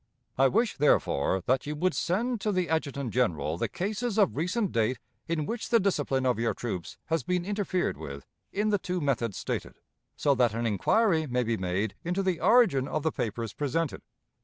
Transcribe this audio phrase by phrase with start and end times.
[0.35, 4.71] I wish, therefore, that you would send to the Adjutant General the cases of recent
[4.71, 8.99] date in which the discipline of your troops has been interfered with in the two
[8.99, 9.77] methods stated,
[10.17, 14.01] so that an inquiry may be made into the origin of the papers presented.